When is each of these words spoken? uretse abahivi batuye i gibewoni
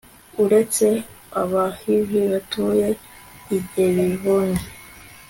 uretse 0.43 0.87
abahivi 1.41 2.19
batuye 2.31 2.87
i 3.55 3.57
gibewoni 3.75 4.63